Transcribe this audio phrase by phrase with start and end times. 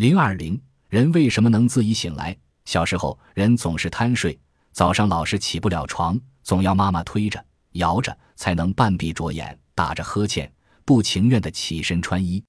[0.00, 0.58] 零二零，
[0.88, 2.34] 人为什么能自己醒来？
[2.64, 4.40] 小时候，人总是贪睡，
[4.72, 10.50] 早上老是起不了床，总要妈妈推着、摇着，才能半闭着眼，打着呵欠，
[10.86, 12.42] 不情愿地起身穿衣。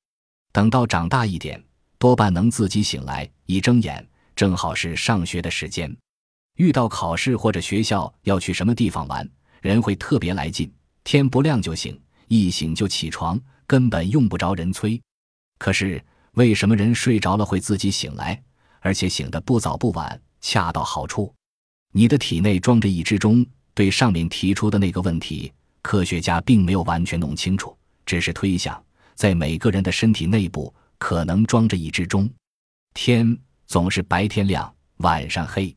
[0.54, 1.62] 等到长大一点，
[1.98, 5.94] 多半能自己醒来，一睁眼，正好是上学的时间。
[6.56, 9.30] 遇到考试或者学校要去什么地方玩，
[9.62, 10.74] 人会特别来劲，
[11.04, 13.38] 天不亮就醒，一醒就起床，
[13.68, 14.98] 根本用不着人催。
[15.58, 16.04] 可是
[16.34, 18.42] 为什么人睡着了会自己醒来，
[18.80, 21.34] 而且醒得不早不晚，恰到好处？
[21.94, 23.46] 你的体内装着一只钟。
[23.74, 25.50] 对上面提出的那个问题，
[25.82, 28.84] 科学家并没有完全弄清楚，只是推想，
[29.16, 32.30] 在每个人的身体内部可能装着一只钟。
[32.94, 33.36] 天
[33.68, 35.74] 总是白天亮，晚上黑。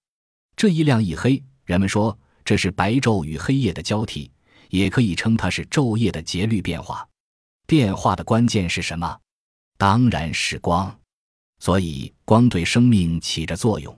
[0.56, 4.28] 这一亮一黑，人们说这是白昼与黑夜的交替，
[4.70, 7.08] 也可以称它是昼夜的节律变化。
[7.64, 9.16] 变化的关键是什么？
[9.76, 10.94] 当然是光。
[11.60, 13.96] 所以光对生命起着作用。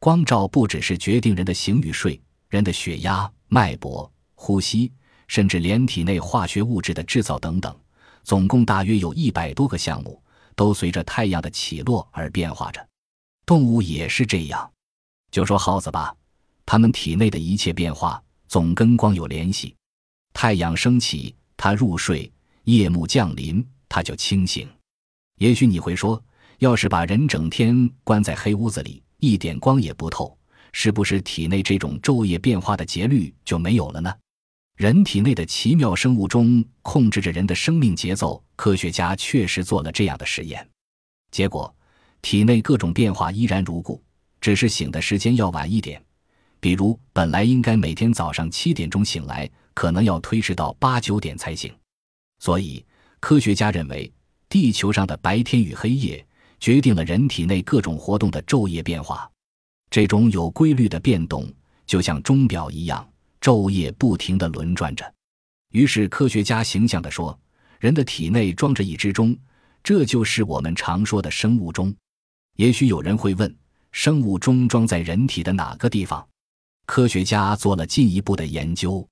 [0.00, 4.92] 光照不只是决定人的醒与睡，人的血压、脉搏、呼吸，
[5.28, 7.74] 甚至连体内化学物质的制造等等，
[8.22, 10.22] 总共大约有一百多个项目，
[10.54, 12.86] 都随着太阳的起落而变化着。
[13.46, 14.70] 动物也是这样。
[15.30, 16.14] 就说耗子吧，
[16.64, 19.74] 它们体内的一切变化总跟光有联系。
[20.32, 22.30] 太阳升起，它入睡；
[22.64, 24.68] 夜幕降临，它就清醒。
[25.38, 26.22] 也许你会说，
[26.58, 30.36] 要是把人整天关在黑屋子里，一点光也不透，
[30.72, 34.14] 是不是体内这种昼夜变化的节律就没有了呢？
[34.76, 38.42] 人体内的奇妙生物钟控制着人的生命节奏。
[38.56, 40.64] 科学家确实做了这样的实验，
[41.32, 41.74] 结果
[42.22, 44.02] 体内各种变化依然如故。
[44.40, 46.00] 只是醒的时间要晚一点，
[46.60, 51.74] 比如本来应该每天早上七点钟醒来，可能要推迟到八九点才醒。
[52.40, 52.84] 所以，
[53.20, 54.12] 科学家认为，
[54.48, 56.24] 地球上的白天与黑夜
[56.60, 59.30] 决定了人体内各种活动的昼夜变化。
[59.90, 61.52] 这种有规律的变动，
[61.86, 63.08] 就像钟表一样，
[63.40, 65.12] 昼夜不停地轮转着。
[65.72, 67.38] 于是，科学家形象地说
[67.80, 69.36] ：“人的体内装着一只钟，
[69.82, 71.94] 这就是我们常说的生物钟。”
[72.56, 73.54] 也许有人会问。
[73.90, 76.26] 生物钟装在人体的哪个地方？
[76.84, 79.06] 科学家做了进一步的研究，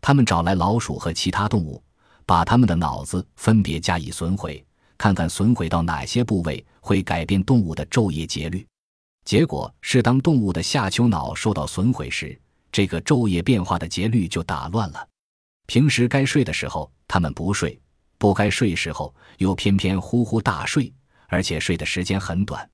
[0.00, 1.82] 他们找来老鼠和其他动物，
[2.24, 4.64] 把它们的脑子分别加以损毁，
[5.00, 8.66] 看看损毁到哪些部位会改变动物的昼夜节律。
[9.24, 12.38] 结果是，当动物的下丘脑受到损毁时，
[12.70, 15.08] 这个昼夜变化的节律就打乱了。
[15.66, 17.80] 平时该睡的时候，它们不睡；
[18.18, 20.92] 不该睡时候，又偏偏呼呼大睡，
[21.28, 22.68] 而且睡的时间很短。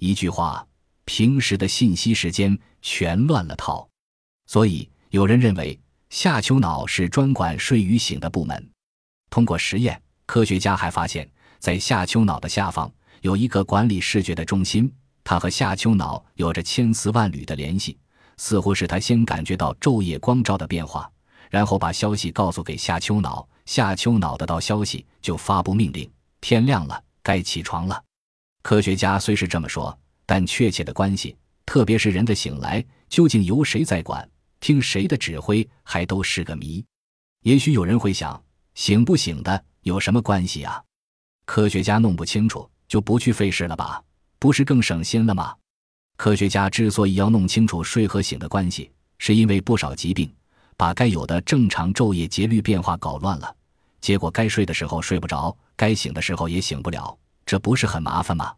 [0.00, 0.66] 一句话。
[1.06, 3.88] 平时的信息时间全乱了套，
[4.46, 5.76] 所以有人认为
[6.08, 8.70] 下丘脑是专管睡与醒的部门。
[9.28, 11.28] 通过实验，科学家还发现，
[11.60, 17.96] 在下丘脑的下方有一个管理视觉的中心，它和下丘脑有着千丝万缕的联系。
[18.36, 21.08] 似乎是它先感觉到昼夜光照的变化，
[21.50, 26.10] 然后把消息告诉给下丘脑，下丘脑得到消息就发布命令：
[26.40, 28.02] 天亮了，该起床了。
[28.62, 29.96] 科学家虽是这么说。
[30.26, 36.84] 但确切的关系，特别是人的醒来，究竟由谁在管，听谁的指挥，还都是个谜。
[37.42, 38.40] 也许有人会想，
[38.76, 40.80] 醒不醒的有什么关系啊？
[41.52, 44.00] 科学家弄不清楚，就不去费事了吧？
[44.38, 45.52] 不是更省心了吗？
[46.16, 48.88] 科学家之所以要弄清楚睡和醒的关系，
[49.18, 50.32] 是因为不少疾病
[50.76, 53.52] 把该有的正常昼夜节律变化搞乱了，
[54.00, 58.54] 结果该睡的时候睡不着，该醒的时候也醒不了，这不是很麻烦吗？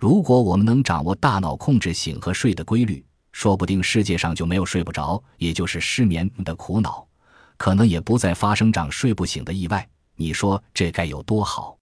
[0.00, 7.06] 如果我们能掌握大脑控制醒和睡的规律，说不定世界上就没有睡不着，也就是失眠的苦恼，
[7.56, 9.88] 可能也不再发生长睡不醒的意外。
[10.16, 11.78] 你说这该有多好？